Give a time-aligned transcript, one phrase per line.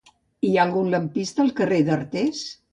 [0.47, 2.45] Hi ha algun lampista al carrer d'Artés?